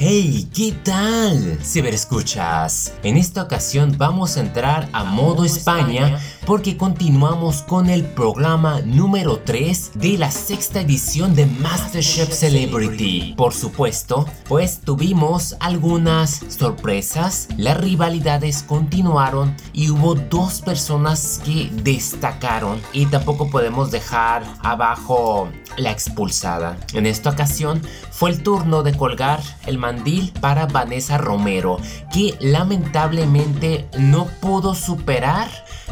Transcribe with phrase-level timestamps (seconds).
[0.00, 1.58] Hey, ¿qué tal?
[1.60, 2.92] Ciberescuchas.
[3.02, 9.40] En esta ocasión vamos a entrar a modo España porque continuamos con el programa número
[9.40, 13.34] 3 de la sexta edición de MasterChef Celebrity.
[13.36, 22.80] Por supuesto, pues tuvimos algunas sorpresas, las rivalidades continuaron y hubo dos personas que destacaron
[22.92, 26.76] y tampoco podemos dejar abajo la expulsada.
[26.94, 31.78] En esta ocasión fue el turno de colgar el mandil para Vanessa Romero,
[32.12, 35.48] que lamentablemente no pudo superar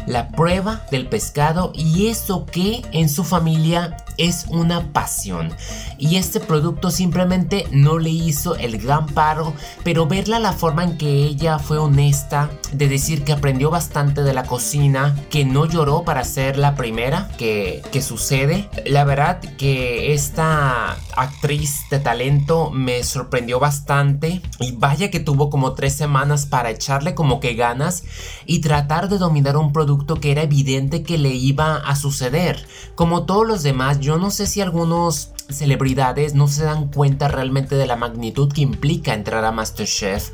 [0.07, 5.53] la prueba del pescado y eso que en su familia es una pasión.
[5.97, 9.53] Y este producto simplemente no le hizo el gran paro,
[9.83, 14.33] pero verla la forma en que ella fue honesta, de decir que aprendió bastante de
[14.33, 20.13] la cocina, que no lloró para ser la primera que, que sucede, la verdad que
[20.13, 26.69] esta actriz de talento me sorprendió bastante y vaya que tuvo como tres semanas para
[26.69, 28.03] echarle como que ganas
[28.45, 32.65] y tratar de dominar un producto que era evidente que le iba a suceder.
[32.95, 37.75] Como todos los demás, yo no sé si algunos celebridades no se dan cuenta realmente
[37.75, 40.29] de la magnitud que implica entrar a MasterChef,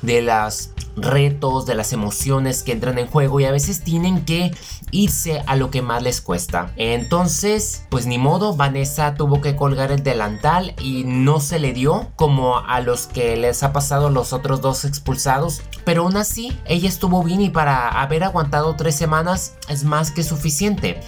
[0.00, 4.54] de los retos, de las emociones que entran en juego y a veces tienen que
[4.92, 6.72] irse a lo que más les cuesta.
[6.76, 12.12] Entonces, pues ni modo, Vanessa tuvo que colgar el delantal y no se le dio
[12.14, 15.62] como a los que les ha pasado los otros dos expulsados.
[15.84, 20.22] Pero aún así, ella estuvo bien y para haber aguantado tres semanas es más que
[20.22, 21.00] suficiente.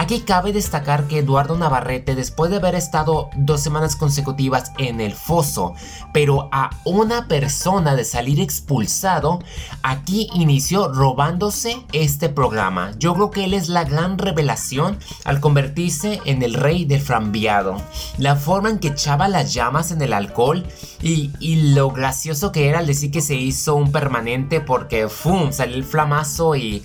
[0.00, 5.12] Aquí cabe destacar que Eduardo Navarrete, después de haber estado dos semanas consecutivas en el
[5.12, 5.74] foso,
[6.14, 9.40] pero a una persona de salir expulsado,
[9.82, 12.92] aquí inició robándose este programa.
[12.98, 17.76] Yo creo que él es la gran revelación al convertirse en el rey del frambiado.
[18.16, 20.66] La forma en que echaba las llamas en el alcohol
[21.02, 21.30] y,
[21.74, 25.52] lo gracioso que era al decir que se hizo un permanente porque ¡fum!
[25.52, 26.82] salió el flamazo y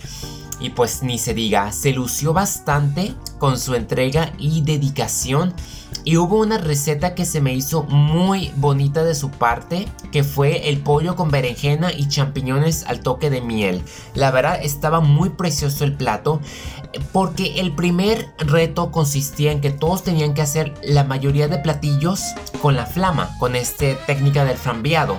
[0.60, 5.54] y pues ni se diga, se lució bastante con su entrega y dedicación.
[6.04, 10.70] Y hubo una receta que se me hizo muy bonita de su parte, que fue
[10.70, 13.82] el pollo con berenjena y champiñones al toque de miel.
[14.14, 16.42] La verdad estaba muy precioso el plato,
[17.12, 22.22] porque el primer reto consistía en que todos tenían que hacer la mayoría de platillos
[22.62, 25.18] con la flama, con esta técnica del frambeado.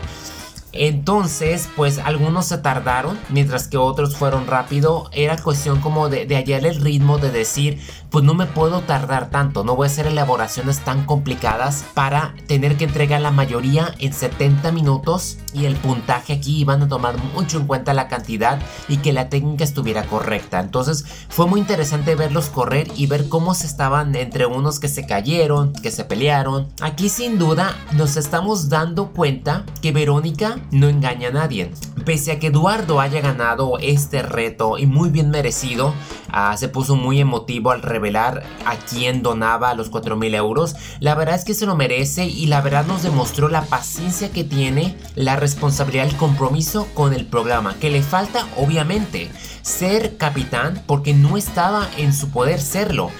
[0.79, 5.09] Entonces, pues algunos se tardaron, mientras que otros fueron rápido.
[5.13, 9.65] Era cuestión como de, hallar el ritmo, de decir, pues no me puedo tardar tanto,
[9.65, 14.73] no voy a hacer elaboraciones tan complicadas para tener que entregar la mayoría en 70
[14.73, 15.39] minutos.
[15.53, 18.59] Y el puntaje aquí iban a tomar mucho en cuenta la cantidad
[18.89, 20.61] y que la técnica estuviera correcta.
[20.61, 25.07] Entonces, fue muy interesante verlos correr y ver cómo se estaban entre unos que se
[25.07, 26.69] cayeron, que se pelearon.
[26.81, 31.73] Aquí sin duda nos estamos dando cuenta que Verónica no engaña a nadie.
[32.05, 35.95] Pese a que Eduardo haya ganado este reto y muy bien merecido,
[36.31, 40.77] ah, se puso muy emotivo al revelar a quién donaba los 4 euros.
[41.01, 44.45] La verdad es que se lo merece y la verdad nos demostró la paciencia que
[44.45, 47.75] tiene, la responsabilidad, el compromiso con el programa.
[47.81, 49.31] Que le falta, obviamente,
[49.63, 53.11] ser capitán porque no estaba en su poder serlo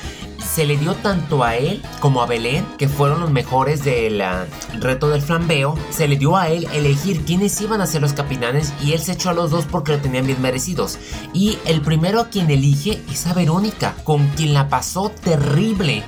[0.57, 4.47] se le dio tanto a él como a Belén, que fueron los mejores del ah,
[4.81, 8.73] reto del flambeo, se le dio a él elegir quiénes iban a ser los capitanes
[8.83, 10.99] y él se echó a los dos porque lo tenían bien merecidos.
[11.35, 16.05] Y el primero a quien elige es a Verónica, con quien la pasó terrible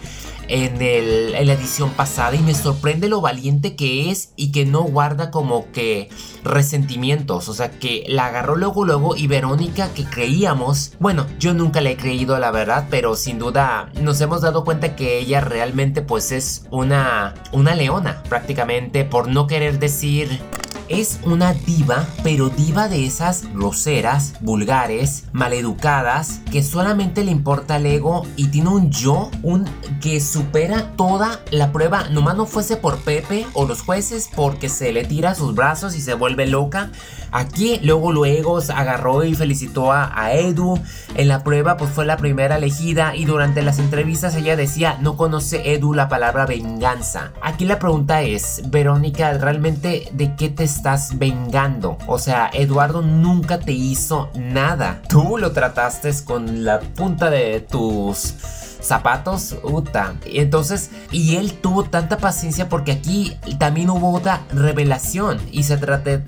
[0.48, 5.30] en, la edición pasada y me sorprende lo valiente que es y que no guarda
[5.30, 6.08] como que
[6.44, 11.80] resentimientos, o sea que la agarró luego luego y Verónica que creíamos, bueno, yo nunca
[11.80, 16.02] le he creído la verdad, pero sin duda nos hemos dado cuenta que ella realmente
[16.02, 20.40] pues es una una leona prácticamente por no querer decir
[20.88, 27.86] es una diva, pero diva de esas groseras, vulgares, maleducadas, que solamente le importa el
[27.86, 29.66] ego y tiene un yo, un
[30.00, 32.08] que supera toda la prueba.
[32.10, 36.00] Nomás no fuese por Pepe o los jueces porque se le tira sus brazos y
[36.00, 36.90] se vuelve loca.
[37.30, 40.78] Aquí luego luego agarró y felicitó a, Edu.
[41.14, 45.16] En la prueba pues fue la primera elegida y durante las entrevistas ella decía no
[45.16, 47.32] conoce Edu la palabra venganza.
[47.42, 51.98] Aquí la pregunta es, Verónica, ¿realmente de qué te estás vengando?
[52.06, 55.02] O sea, Eduardo nunca te hizo nada.
[55.08, 58.34] Tú lo trataste con la punta de tus
[58.80, 60.14] zapatos, uta.
[60.24, 65.78] Entonces, y él tuvo tanta paciencia porque aquí también hubo otra revelación y se,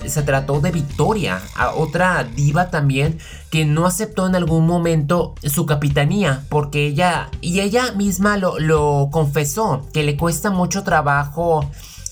[0.08, 3.19] se trató de Victoria, a otra diva también
[3.50, 9.08] que no aceptó en algún momento su capitanía porque ella, y ella misma lo, lo
[9.12, 11.70] confesó, que le cuesta mucho trabajo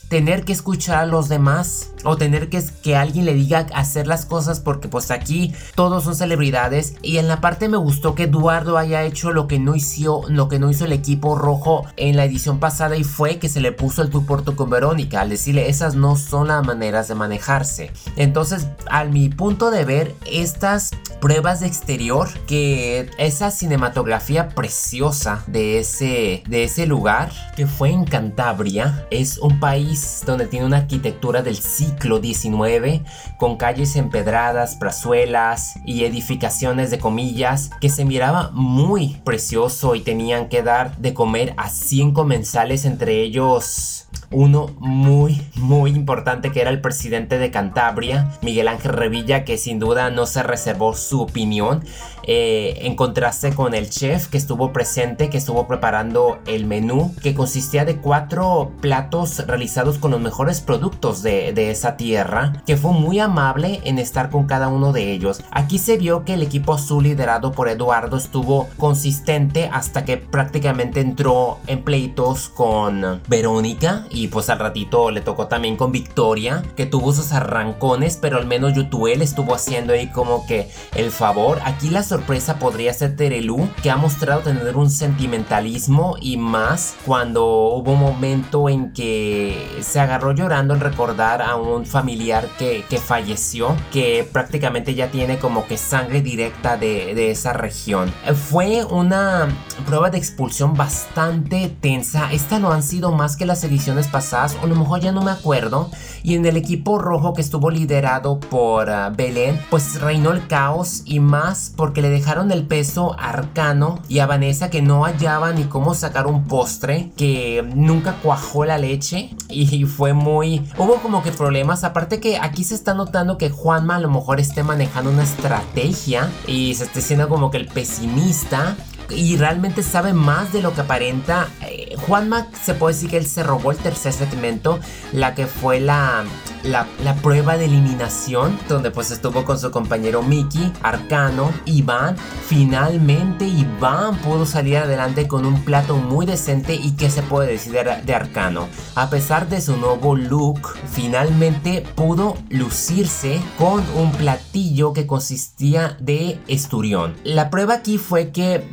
[0.09, 4.27] tener que escuchar a los demás o tener que que alguien le diga hacer las
[4.27, 6.95] cosas porque pues aquí todos son celebridades.
[7.03, 10.49] Y en la parte me gustó que Eduardo haya hecho lo que no hizo lo
[10.49, 13.73] que no hizo el equipo rojo en la edición pasada y fue que se le
[13.73, 17.15] puso el tú por tú con Verónica al decirle esas no son las maneras de
[17.15, 20.91] manejarse entonces a mi punto de ver estas
[21.21, 28.05] pruebas de exterior que esa cinematografía preciosa de ese de ese lugar que fue en
[28.05, 33.03] Cantabria es un país donde tiene una arquitectura del siglo XIX
[33.37, 40.49] con calles empedradas, plazuelas y edificaciones de comillas que se miraba muy precioso y tenían
[40.49, 46.71] que dar de comer a 100 comensales entre ellos uno muy muy importante que era
[46.71, 51.85] el presidente de Cantabria, Miguel Ángel Revilla, que sin duda no se reservó su opinión
[52.25, 57.35] eh, en contraste con el chef que estuvo presente, que estuvo preparando el menú, que
[57.35, 62.93] consistía de cuatro platos realizados con los mejores productos de, de esa tierra, que fue
[62.93, 65.43] muy amable en estar con cada uno de ellos.
[65.51, 71.01] Aquí se vio que el equipo azul liderado por Eduardo estuvo consistente hasta que prácticamente
[71.01, 77.13] entró en pleitos con Verónica pues al ratito le tocó también con Victoria, que tuvo
[77.13, 81.61] sus arrancones, pero al menos Yutuel estuvo haciendo ahí como que el favor.
[81.65, 87.45] Aquí la sorpresa podría ser Terelu, que ha mostrado tener un sentimentalismo y más cuando
[87.45, 92.99] hubo un momento en que se agarró llorando al recordar a un familiar que, que
[92.99, 98.13] falleció, que prácticamente ya tiene como que sangre directa de, de esa región.
[98.49, 99.49] Fue una
[99.87, 102.33] prueba de expulsión bastante tensa.
[102.33, 105.23] Esta no han sido más que las ediciones pasadas, o a lo mejor ya no
[105.23, 105.91] me acuerdo.
[106.23, 111.03] Y en el equipo rojo que estuvo liderado por uh, Belén, pues reinó el caos
[111.05, 115.65] y más porque le dejaron el peso Arcano y a Vanessa que no hallaban ni
[115.65, 120.67] cómo sacar un postre, que nunca cuajó la leche y fue muy...
[120.77, 124.41] Hubo como que problemas, aparte que aquí se está notando que Juanma a lo mejor
[124.41, 128.77] esté manejando una estrategia y se esté siendo como que el pesimista
[129.11, 131.49] y realmente sabe más de lo que aparenta.
[131.63, 134.79] Eh, Juanma se puede decir que él se robó el tercer segmento,
[135.13, 136.25] la que fue la,
[136.63, 136.87] la,
[137.23, 142.17] prueba de eliminación, donde pues estuvo con su compañero Mickey, Arcano, Iván.
[142.47, 147.73] Finalmente Iván pudo salir adelante con un plato muy decente y que se puede decir
[147.73, 148.69] de, Arcano.
[148.95, 150.61] A pesar de su nuevo look,
[150.93, 157.15] finalmente pudo lucirse con un platillo que consistía de esturión.
[157.25, 158.69] La prueba aquí fue que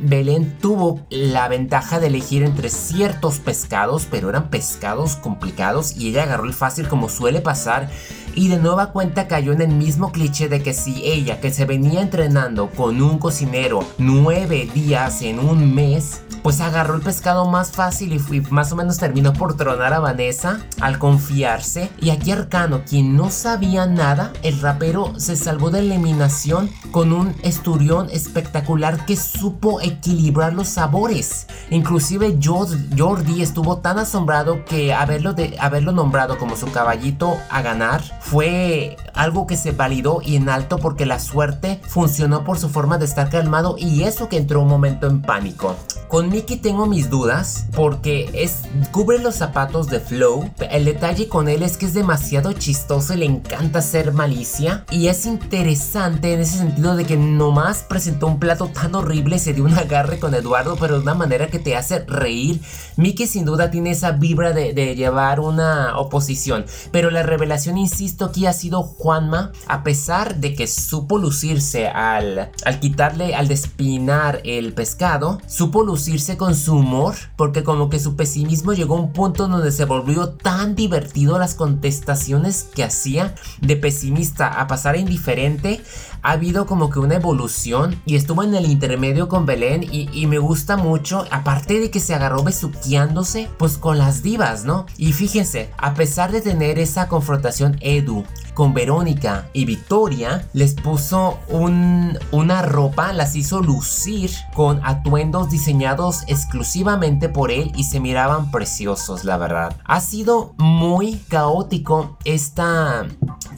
[0.60, 6.44] Tuvo la ventaja de elegir entre ciertos pescados, pero eran pescados complicados y ella agarró
[6.44, 7.88] el fácil como suele pasar
[8.36, 11.64] y de nueva cuenta cayó en el mismo cliché de que si ella que se
[11.64, 17.72] venía entrenando con un cocinero nueve días en un mes, pues agarró el pescado más
[17.72, 21.90] fácil y fui, más o menos terminó por tronar a Vanessa al confiarse.
[21.98, 27.34] Y aquí Arcano, quien no sabía nada, el rapero se salvó de eliminación con un
[27.42, 31.46] esturión espectacular que supo equilibrar los sabores.
[31.70, 38.02] Inclusive Jordi estuvo tan asombrado que haberlo, de, haberlo nombrado como su caballito a ganar
[38.28, 42.98] fue algo que se validó y en alto porque la suerte funcionó por su forma
[42.98, 45.76] de estar calmado y eso que entró un momento en pánico.
[46.08, 48.62] Con Mickey tengo mis dudas porque es
[48.92, 50.48] cubre los zapatos de Flow.
[50.70, 55.08] El detalle con él es que es demasiado chistoso y le encanta hacer malicia y
[55.08, 59.64] es interesante en ese sentido de que nomás presentó un plato tan horrible, se dio
[59.64, 62.60] un agarre con Eduardo pero de una manera que te hace reír.
[62.96, 68.46] Mickey sin duda tiene esa vibra de, llevar una oposición, pero la revelación insisto aquí
[68.46, 74.72] ha sido Juanma, a pesar de que supo lucirse al, al quitarle, al despinar el
[74.72, 79.14] pescado, supo lucirse lucirse con su humor, porque como que su pesimismo llegó a un
[79.14, 84.98] punto donde se volvió tan divertido las contestaciones que hacía de pesimista a pasar a
[84.98, 85.80] indiferente,
[86.20, 90.26] ha habido como que una evolución y estuvo en el intermedio con Belén y, y
[90.26, 94.84] me gusta mucho, aparte de que se agarró besuqueándose, pues con las divas, ¿no?
[94.98, 98.22] Y fíjense, a pesar de tener esa confrontación Edu
[98.52, 105.85] con Verónica y Victoria, les puso un, una ropa, las hizo lucir con atuendos diseñados
[106.26, 109.76] exclusivamente por él y se miraban preciosos, la verdad.
[109.84, 113.06] Ha sido muy caótico esta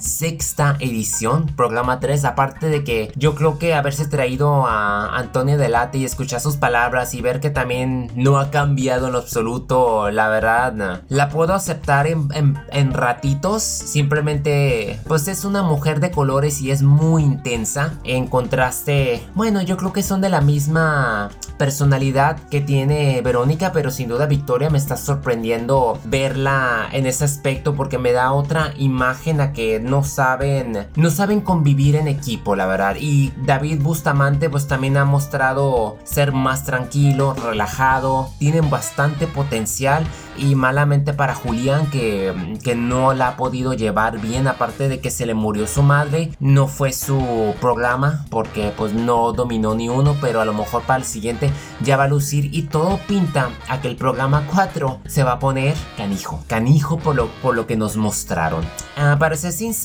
[0.00, 5.98] sexta edición, programa 3, aparte de que yo creo que haberse traído a Antonio Delate
[5.98, 11.02] y escuchar sus palabras y ver que también no ha cambiado en absoluto, la verdad,
[11.08, 12.28] la puedo aceptar en,
[12.70, 19.22] en ratitos, simplemente pues es una mujer de colores y es muy intensa, en contraste,
[19.34, 24.26] bueno, yo creo que son de la misma personalidad que tiene Verónica, pero sin duda
[24.26, 29.80] Victoria me está sorprendiendo verla en ese aspecto porque me da otra imagen a que
[29.88, 32.96] no saben, no saben convivir en equipo, la verdad.
[33.00, 40.06] Y David Bustamante pues también ha mostrado ser más tranquilo, relajado, tienen bastante potencial.
[40.36, 45.10] Y malamente para Julián que, que no la ha podido llevar bien aparte de que
[45.10, 50.16] se le murió su madre no fue su programa porque pues no dominó ni uno
[50.20, 52.50] pero a lo mejor para el siguiente ya va a lucir.
[52.52, 57.14] Y todo pinta a que el programa 4 se va a poner canijo canijo por
[57.14, 58.64] lo, por lo que nos mostraron.
[58.96, 59.77] Ah, sincero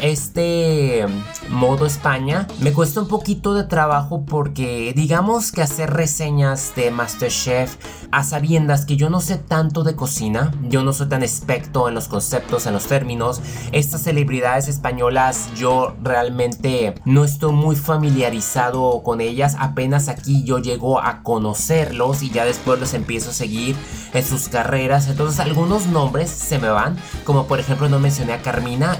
[0.00, 1.04] este
[1.50, 7.76] modo España me cuesta un poquito de trabajo porque digamos que hacer reseñas de Masterchef
[8.12, 11.94] a sabiendas que yo no sé tanto de cocina, yo no soy tan experto en
[11.94, 13.42] los conceptos, en los términos.
[13.72, 20.98] Estas celebridades españolas yo realmente no estoy muy familiarizado con ellas, apenas aquí yo llego
[20.98, 23.76] a conocerlos y ya después los empiezo a seguir
[24.14, 25.08] en sus carreras.
[25.08, 28.96] Entonces algunos nombres se me van, como por ejemplo no mencioné a Carmina,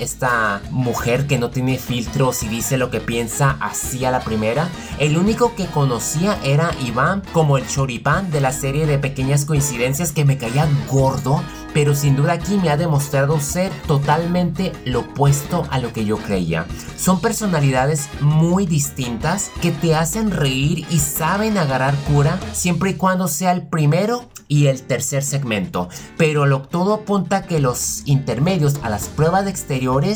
[0.70, 4.68] mujer que no tiene filtros y dice lo que piensa así a la primera.
[4.98, 10.12] El único que conocía era Iván como el choripán de la serie de pequeñas coincidencias
[10.12, 11.42] que me caía gordo
[11.76, 16.16] pero sin duda aquí me ha demostrado ser totalmente lo opuesto a lo que yo
[16.16, 16.64] creía.
[16.96, 23.28] Son personalidades muy distintas que te hacen reír y saben agarrar cura siempre y cuando
[23.28, 25.90] sea el primero y el tercer segmento.
[26.16, 30.15] Pero lo, todo apunta que los intermedios a las pruebas de exteriores,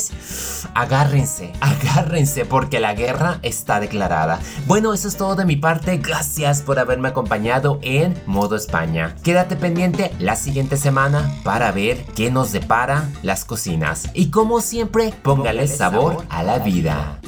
[0.75, 4.39] agárrense, agárrense porque la guerra está declarada.
[4.67, 5.99] Bueno, eso es todo de mi parte.
[5.99, 9.17] Gracias por haberme acompañado en Modo España.
[9.23, 14.11] Quédate pendiente la siguiente semana para ver qué nos depara las cocinas.
[14.15, 17.21] Y como siempre, póngale sabor a la vida.